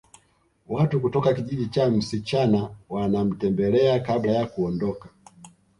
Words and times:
Watu 0.67 1.01
kutoka 1.01 1.33
kijiji 1.33 1.65
cha 1.67 1.89
msichana 1.89 2.69
wanamtembelea 2.89 3.99
kabla 3.99 4.31
ya 4.31 4.45
kuondoka 4.47 5.09